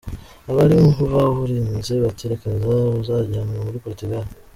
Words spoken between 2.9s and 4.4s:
uzajyanwa muri Portugal.